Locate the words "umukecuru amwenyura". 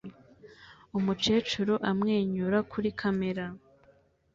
0.97-2.57